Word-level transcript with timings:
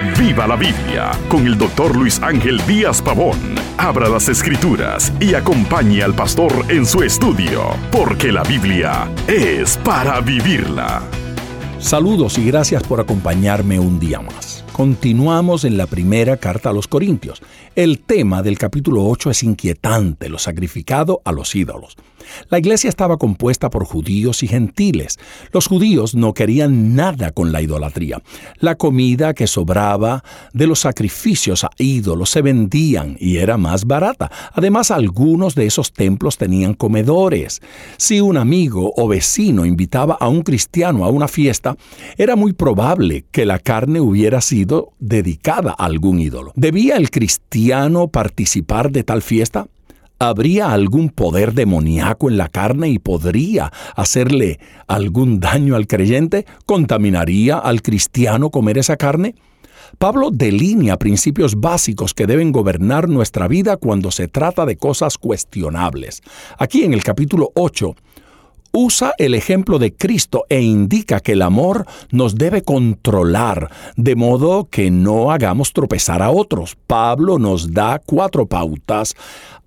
Viva 0.00 0.46
la 0.46 0.54
Biblia 0.54 1.10
con 1.28 1.44
el 1.44 1.58
doctor 1.58 1.96
Luis 1.96 2.22
Ángel 2.22 2.64
Díaz 2.68 3.02
Pavón. 3.02 3.36
Abra 3.76 4.08
las 4.08 4.28
escrituras 4.28 5.12
y 5.18 5.34
acompañe 5.34 6.04
al 6.04 6.14
pastor 6.14 6.52
en 6.68 6.86
su 6.86 7.02
estudio, 7.02 7.70
porque 7.90 8.30
la 8.30 8.44
Biblia 8.44 9.10
es 9.26 9.76
para 9.78 10.20
vivirla. 10.20 11.02
Saludos 11.80 12.38
y 12.38 12.46
gracias 12.46 12.84
por 12.84 13.00
acompañarme 13.00 13.80
un 13.80 13.98
día 13.98 14.20
más. 14.20 14.64
Continuamos 14.72 15.64
en 15.64 15.76
la 15.76 15.88
primera 15.88 16.36
carta 16.36 16.70
a 16.70 16.72
los 16.72 16.86
Corintios. 16.86 17.42
El 17.74 17.98
tema 17.98 18.44
del 18.44 18.56
capítulo 18.56 19.04
8 19.04 19.32
es 19.32 19.42
inquietante, 19.42 20.28
lo 20.28 20.38
sacrificado 20.38 21.22
a 21.24 21.32
los 21.32 21.56
ídolos. 21.56 21.96
La 22.50 22.58
iglesia 22.58 22.88
estaba 22.88 23.16
compuesta 23.16 23.70
por 23.70 23.84
judíos 23.84 24.42
y 24.42 24.48
gentiles. 24.48 25.18
Los 25.52 25.66
judíos 25.66 26.14
no 26.14 26.34
querían 26.34 26.94
nada 26.94 27.32
con 27.32 27.52
la 27.52 27.62
idolatría. 27.62 28.22
La 28.58 28.74
comida 28.76 29.34
que 29.34 29.46
sobraba 29.46 30.24
de 30.52 30.66
los 30.66 30.80
sacrificios 30.80 31.64
a 31.64 31.70
ídolos 31.78 32.30
se 32.30 32.42
vendían 32.42 33.16
y 33.18 33.38
era 33.38 33.56
más 33.56 33.86
barata. 33.86 34.30
Además, 34.52 34.90
algunos 34.90 35.54
de 35.54 35.66
esos 35.66 35.92
templos 35.92 36.38
tenían 36.38 36.74
comedores. 36.74 37.60
Si 37.96 38.20
un 38.20 38.36
amigo 38.36 38.92
o 38.96 39.08
vecino 39.08 39.64
invitaba 39.64 40.16
a 40.20 40.28
un 40.28 40.42
cristiano 40.42 41.04
a 41.04 41.10
una 41.10 41.28
fiesta, 41.28 41.76
era 42.16 42.36
muy 42.36 42.52
probable 42.52 43.24
que 43.30 43.44
la 43.44 43.58
carne 43.58 44.00
hubiera 44.00 44.40
sido 44.40 44.92
dedicada 44.98 45.74
a 45.78 45.84
algún 45.84 46.20
ídolo. 46.20 46.52
¿Debía 46.54 46.96
el 46.96 47.10
cristiano 47.10 48.08
participar 48.08 48.90
de 48.90 49.04
tal 49.04 49.22
fiesta? 49.22 49.66
¿Habría 50.20 50.72
algún 50.72 51.10
poder 51.10 51.54
demoníaco 51.54 52.28
en 52.28 52.38
la 52.38 52.48
carne 52.48 52.88
y 52.88 52.98
podría 52.98 53.72
hacerle 53.94 54.58
algún 54.88 55.38
daño 55.38 55.76
al 55.76 55.86
creyente? 55.86 56.44
¿Contaminaría 56.66 57.56
al 57.56 57.82
cristiano 57.82 58.50
comer 58.50 58.78
esa 58.78 58.96
carne? 58.96 59.36
Pablo 59.98 60.30
delinea 60.32 60.98
principios 60.98 61.60
básicos 61.60 62.14
que 62.14 62.26
deben 62.26 62.50
gobernar 62.50 63.08
nuestra 63.08 63.46
vida 63.46 63.76
cuando 63.76 64.10
se 64.10 64.26
trata 64.26 64.66
de 64.66 64.76
cosas 64.76 65.18
cuestionables. 65.18 66.22
Aquí 66.58 66.82
en 66.82 66.94
el 66.94 67.04
capítulo 67.04 67.52
8 67.54 67.94
usa 68.72 69.14
el 69.18 69.34
ejemplo 69.34 69.78
de 69.78 69.94
Cristo 69.94 70.44
e 70.48 70.60
indica 70.60 71.20
que 71.20 71.32
el 71.32 71.42
amor 71.42 71.86
nos 72.10 72.34
debe 72.36 72.62
controlar, 72.62 73.70
de 73.96 74.16
modo 74.16 74.68
que 74.70 74.90
no 74.90 75.30
hagamos 75.32 75.72
tropezar 75.72 76.22
a 76.22 76.30
otros. 76.30 76.76
Pablo 76.86 77.38
nos 77.38 77.72
da 77.72 78.00
cuatro 78.04 78.46
pautas 78.46 79.14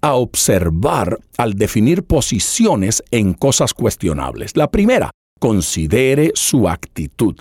a 0.02 0.14
observar 0.14 1.20
al 1.38 1.54
definir 1.54 2.04
posiciones 2.04 3.04
en 3.12 3.34
cosas 3.34 3.74
cuestionables. 3.74 4.56
La 4.56 4.70
primera, 4.70 5.12
considere 5.40 6.32
su 6.36 6.70
actitud. 6.70 7.36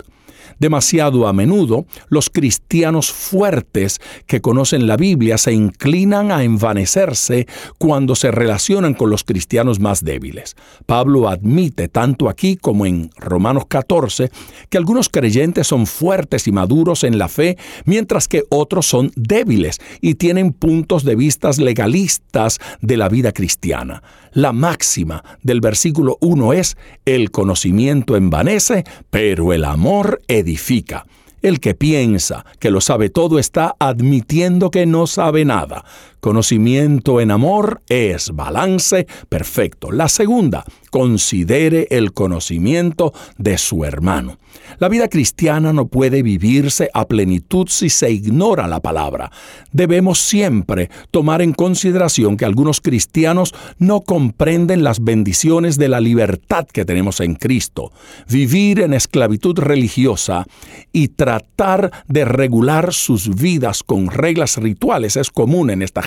Demasiado 0.59 1.27
a 1.27 1.33
menudo, 1.33 1.85
los 2.07 2.29
cristianos 2.29 3.11
fuertes 3.11 3.99
que 4.27 4.39
conocen 4.39 4.87
la 4.87 4.95
Biblia 4.95 5.37
se 5.37 5.51
inclinan 5.51 6.31
a 6.31 6.43
envanecerse 6.43 7.47
cuando 7.77 8.15
se 8.15 8.31
relacionan 8.31 8.93
con 8.93 9.09
los 9.09 9.23
cristianos 9.25 9.79
más 9.79 10.03
débiles. 10.03 10.55
Pablo 10.85 11.27
admite, 11.27 11.89
tanto 11.89 12.29
aquí 12.29 12.55
como 12.55 12.85
en 12.85 13.09
Romanos 13.17 13.65
14, 13.67 14.31
que 14.69 14.77
algunos 14.77 15.09
creyentes 15.09 15.67
son 15.67 15.85
fuertes 15.85 16.47
y 16.47 16.51
maduros 16.51 17.03
en 17.03 17.17
la 17.17 17.27
fe, 17.27 17.57
mientras 17.85 18.29
que 18.29 18.43
otros 18.49 18.85
son 18.85 19.11
débiles 19.15 19.79
y 19.99 20.15
tienen 20.15 20.53
puntos 20.53 21.03
de 21.03 21.15
vista 21.15 21.41
legalistas 21.57 22.59
de 22.81 22.97
la 22.97 23.09
vida 23.09 23.31
cristiana. 23.31 24.03
La 24.33 24.53
máxima 24.53 25.23
del 25.43 25.59
versículo 25.59 26.17
1 26.21 26.53
es, 26.53 26.77
el 27.05 27.31
conocimiento 27.31 28.15
envanece, 28.15 28.85
pero 29.09 29.53
el 29.53 29.65
amor 29.65 30.21
edifica. 30.37 31.05
El 31.41 31.59
que 31.59 31.73
piensa 31.73 32.45
que 32.59 32.69
lo 32.69 32.81
sabe 32.81 33.09
todo 33.09 33.39
está 33.39 33.75
admitiendo 33.79 34.69
que 34.69 34.85
no 34.85 35.07
sabe 35.07 35.43
nada. 35.43 35.83
Conocimiento 36.21 37.19
en 37.19 37.31
amor 37.31 37.81
es 37.89 38.29
balance 38.29 39.07
perfecto. 39.27 39.91
La 39.91 40.07
segunda, 40.07 40.63
considere 40.91 41.87
el 41.89 42.13
conocimiento 42.13 43.11
de 43.39 43.57
su 43.57 43.85
hermano. 43.85 44.37
La 44.77 44.89
vida 44.89 45.07
cristiana 45.07 45.73
no 45.73 45.87
puede 45.87 46.21
vivirse 46.21 46.89
a 46.93 47.07
plenitud 47.07 47.67
si 47.69 47.89
se 47.89 48.11
ignora 48.11 48.67
la 48.67 48.81
palabra. 48.81 49.31
Debemos 49.71 50.19
siempre 50.19 50.89
tomar 51.09 51.41
en 51.41 51.53
consideración 51.53 52.37
que 52.37 52.45
algunos 52.45 52.81
cristianos 52.81 53.55
no 53.79 54.01
comprenden 54.01 54.83
las 54.83 55.03
bendiciones 55.03 55.77
de 55.77 55.87
la 55.87 56.01
libertad 56.01 56.67
que 56.67 56.85
tenemos 56.85 57.21
en 57.21 57.35
Cristo. 57.35 57.91
Vivir 58.29 58.81
en 58.81 58.93
esclavitud 58.93 59.57
religiosa 59.57 60.45
y 60.91 61.09
tratar 61.09 61.91
de 62.07 62.25
regular 62.25 62.93
sus 62.93 63.33
vidas 63.35 63.83
con 63.83 64.07
reglas 64.09 64.57
rituales 64.57 65.15
es 65.15 65.31
común 65.31 65.69
en 65.69 65.81
esta 65.81 66.01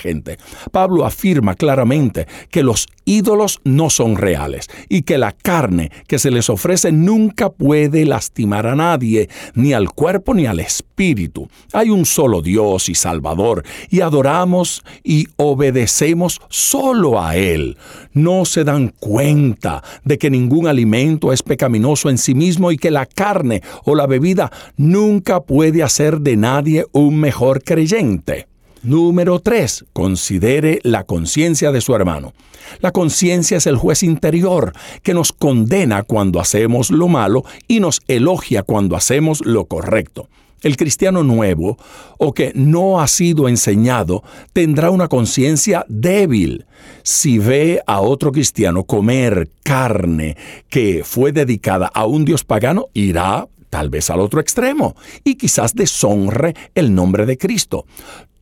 Pablo 0.71 1.05
afirma 1.05 1.55
claramente 1.55 2.27
que 2.49 2.63
los 2.63 2.87
ídolos 3.05 3.59
no 3.63 3.89
son 3.89 4.17
reales 4.17 4.67
y 4.89 5.03
que 5.03 5.17
la 5.17 5.31
carne 5.31 5.91
que 6.07 6.19
se 6.19 6.31
les 6.31 6.49
ofrece 6.49 6.91
nunca 6.91 7.49
puede 7.49 8.05
lastimar 8.05 8.67
a 8.67 8.75
nadie, 8.75 9.29
ni 9.53 9.73
al 9.73 9.91
cuerpo 9.91 10.33
ni 10.33 10.45
al 10.45 10.59
espíritu. 10.59 11.47
Hay 11.73 11.89
un 11.89 12.05
solo 12.05 12.41
Dios 12.41 12.89
y 12.89 12.95
Salvador, 12.95 13.63
y 13.89 14.01
adoramos 14.01 14.83
y 15.03 15.27
obedecemos 15.37 16.41
solo 16.49 17.21
a 17.21 17.35
Él. 17.35 17.77
No 18.13 18.45
se 18.45 18.63
dan 18.63 18.93
cuenta 18.99 19.83
de 20.03 20.17
que 20.17 20.29
ningún 20.29 20.67
alimento 20.67 21.31
es 21.31 21.43
pecaminoso 21.43 22.09
en 22.09 22.17
sí 22.17 22.33
mismo 22.33 22.71
y 22.71 22.77
que 22.77 22.91
la 22.91 23.05
carne 23.05 23.61
o 23.83 23.95
la 23.95 24.07
bebida 24.07 24.51
nunca 24.77 25.41
puede 25.41 25.83
hacer 25.83 26.21
de 26.21 26.37
nadie 26.37 26.85
un 26.91 27.19
mejor 27.19 27.63
creyente. 27.63 28.47
Número 28.85 29.39
3. 29.39 29.85
Considere 29.93 30.79
la 30.83 31.05
conciencia 31.05 31.71
de 31.71 31.81
su 31.81 31.95
hermano. 31.95 32.33
La 32.81 32.91
conciencia 32.91 33.57
es 33.57 33.65
el 33.65 33.77
juez 33.77 34.03
interior 34.03 34.73
que 35.01 35.15
nos 35.15 35.33
condena 35.33 36.03
cuando 36.03 36.39
hacemos 36.39 36.91
lo 36.91 37.07
malo 37.07 37.45
y 37.67 37.79
nos 37.79 38.01
elogia 38.07 38.61
cuando 38.61 38.95
hacemos 38.95 39.43
lo 39.43 39.65
correcto. 39.65 40.29
El 40.61 40.77
cristiano 40.77 41.23
nuevo 41.23 41.79
o 42.19 42.33
que 42.35 42.51
no 42.53 43.01
ha 43.01 43.07
sido 43.07 43.49
enseñado 43.49 44.23
tendrá 44.53 44.91
una 44.91 45.07
conciencia 45.07 45.83
débil. 45.89 46.65
Si 47.01 47.39
ve 47.39 47.81
a 47.87 48.01
otro 48.01 48.31
cristiano 48.31 48.83
comer 48.83 49.49
carne 49.63 50.37
que 50.69 51.01
fue 51.03 51.31
dedicada 51.31 51.87
a 51.87 52.05
un 52.05 52.23
dios 52.23 52.43
pagano, 52.43 52.85
irá 52.93 53.47
tal 53.71 53.89
vez 53.89 54.11
al 54.11 54.19
otro 54.19 54.39
extremo 54.39 54.95
y 55.23 55.35
quizás 55.35 55.73
deshonre 55.73 56.53
el 56.75 56.93
nombre 56.93 57.25
de 57.25 57.37
Cristo. 57.39 57.85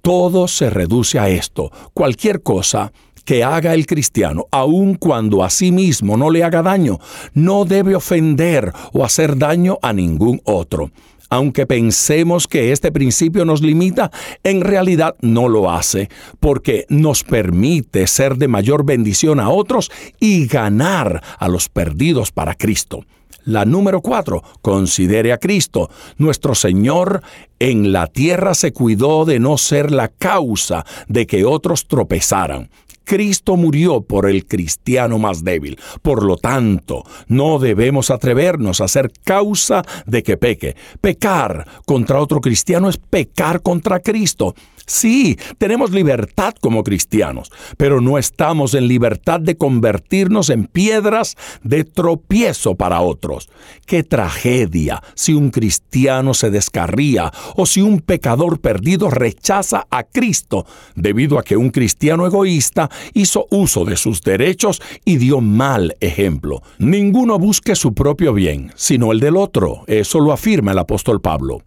Todo 0.03 0.50
se 0.50 0.69
reduce 0.69 1.18
a 1.18 1.30
esto. 1.30 1.72
Cualquier 1.94 2.44
cosa 2.44 2.91
que 3.24 3.41
haga 3.41 3.74
el 3.74 3.86
cristiano, 3.86 4.47
aun 4.52 4.96
cuando 4.96 5.46
a 5.46 5.50
sí 5.50 5.72
mismo 5.72 6.18
no 6.18 6.30
le 6.30 6.44
haga 6.44 6.62
daño, 6.62 7.00
no 7.34 7.64
debe 7.64 7.96
ofender 7.96 8.74
o 8.92 9.06
hacer 9.06 9.38
daño 9.38 9.80
a 9.81 9.94
ningún 9.94 10.42
otro. 10.44 10.92
Aunque 11.30 11.66
pensemos 11.66 12.50
que 12.50 12.74
este 12.74 12.92
principio 12.92 13.46
nos 13.46 13.62
limita, 13.62 14.12
en 14.44 14.59
realidad 14.59 15.16
no 15.22 15.47
lo 15.47 15.72
hace, 15.72 16.09
porque 16.42 16.86
nos 16.90 17.24
permite 17.24 18.06
ser 18.08 18.36
de 18.36 18.50
mayor 18.50 18.84
bendición 18.84 19.40
a 19.40 19.47
otros 19.52 19.90
y 20.19 20.47
ganar 20.47 21.24
a 21.40 21.47
los 21.47 21.69
perdidos 21.69 22.34
para 22.34 22.56
Cristo. 22.56 23.06
La 23.46 23.66
número 23.66 24.02
cuatro, 24.02 24.44
considere 24.62 25.34
a 25.34 25.38
Cristo. 25.38 25.90
Nuestro 26.18 26.56
Señor 26.56 27.22
en 27.59 27.92
la 27.92 28.08
tierra 28.08 28.54
se 28.54 28.72
cuidó 28.72 29.26
de 29.26 29.40
no 29.40 29.58
ser 29.58 29.92
la 29.92 30.08
causa 30.08 30.86
de 31.08 31.28
que 31.28 31.46
otros 31.46 31.88
tropezaran. 31.88 32.70
Cristo 33.04 33.58
murió 33.58 34.02
por 34.02 34.30
el 34.30 34.46
cristiano 34.46 35.20
más 35.20 35.44
débil. 35.44 35.78
Por 36.02 36.24
lo 36.24 36.38
tanto, 36.38 37.04
no 37.28 37.59
debemos 37.59 38.09
atrevernos 38.09 38.81
a 38.81 38.88
ser 38.88 39.12
causa 39.24 39.84
de 40.06 40.24
que 40.24 40.38
peque. 40.38 40.75
Pecar 41.02 41.68
contra 41.86 42.22
otro 42.22 42.39
cristiano 42.39 42.89
es 42.89 42.98
pecar 42.98 43.62
contra 43.62 44.00
Cristo. 44.00 44.56
Sí, 44.85 45.38
tenemos 45.57 45.91
libertad 45.91 46.53
como 46.59 46.83
cristianos, 46.83 47.51
pero 47.77 48.01
no 48.01 48.18
estamos 48.18 48.74
en 48.74 48.88
libertad 48.88 49.39
de 49.39 49.57
convertirnos 49.57 50.50
en 50.50 50.65
piedras 50.65 51.38
de 51.63 51.85
tropiezo 51.85 52.75
para 52.75 53.01
otros. 53.01 53.50
Qué 53.85 54.03
tragedia 54.03 55.01
si 55.15 55.33
un 55.33 55.51
cristiano 55.51 56.33
se 56.33 56.51
descarría 56.51 57.31
o 57.56 57.65
si 57.65 57.81
un 57.81 58.01
pecador 58.01 58.59
perdido 58.59 59.09
rechaza 59.09 59.88
a 59.89 60.03
Cristo 60.03 60.65
debido 60.95 61.39
a 61.39 61.44
que 61.44 61.56
un 61.56 61.69
cristiano 61.69 62.25
egoísta 62.25 62.89
hizo 63.13 63.47
uso 63.51 63.86
de 63.86 63.95
sus 63.95 64.21
derechos 64.21 64.81
y 65.06 65.18
dio 65.18 65.39
mal 65.39 65.95
ejemplo. 66.01 66.62
Ninguno 66.77 67.39
busque 67.39 67.75
su 67.75 67.94
propio 67.94 68.33
bien, 68.33 68.71
sino 68.75 69.12
el 69.12 69.19
del 69.19 69.38
otro. 69.38 69.83
Eso 69.88 70.19
lo 70.19 70.33
afirma 70.33 70.71
el 70.71 70.79
apóstol 70.79 71.21
Pablo. 71.21 71.62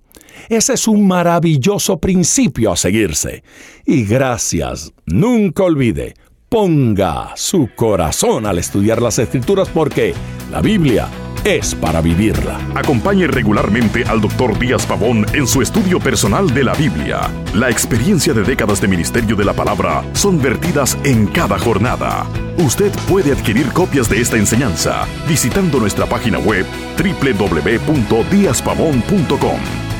Ese 0.48 0.74
es 0.74 0.88
un 0.88 1.06
maravilloso 1.06 1.98
principio 1.98 2.72
a 2.72 2.76
seguirse. 2.76 3.42
Y 3.84 4.04
gracias, 4.04 4.92
nunca 5.06 5.64
olvide, 5.64 6.14
ponga 6.48 7.32
su 7.36 7.68
corazón 7.74 8.46
al 8.46 8.58
estudiar 8.58 9.02
las 9.02 9.18
escrituras 9.18 9.68
porque 9.68 10.14
la 10.50 10.60
Biblia 10.60 11.08
es 11.46 11.74
para 11.76 12.00
vivirla. 12.00 12.58
Acompañe 12.74 13.28
regularmente 13.28 14.02
al 14.04 14.20
Dr. 14.20 14.58
Díaz 14.58 14.84
Pavón 14.84 15.24
en 15.32 15.46
su 15.46 15.62
estudio 15.62 16.00
personal 16.00 16.52
de 16.52 16.64
la 16.64 16.74
Biblia. 16.74 17.30
La 17.54 17.70
experiencia 17.70 18.34
de 18.34 18.42
décadas 18.42 18.80
de 18.80 18.88
ministerio 18.88 19.36
de 19.36 19.44
la 19.44 19.52
palabra 19.52 20.02
son 20.12 20.42
vertidas 20.42 20.98
en 21.04 21.28
cada 21.28 21.56
jornada. 21.56 22.26
Usted 22.58 22.90
puede 23.08 23.30
adquirir 23.32 23.68
copias 23.68 24.08
de 24.08 24.20
esta 24.20 24.36
enseñanza 24.36 25.06
visitando 25.28 25.78
nuestra 25.78 26.06
página 26.06 26.40
web 26.40 26.66
www.diazpavón.com. 26.98 29.85